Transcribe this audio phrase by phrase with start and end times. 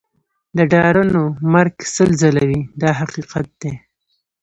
[0.57, 1.21] د ډارنو
[1.53, 3.73] مرګ سل ځله وي دا حقیقت دی.